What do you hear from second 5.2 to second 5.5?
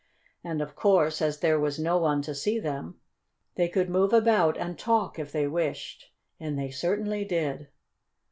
they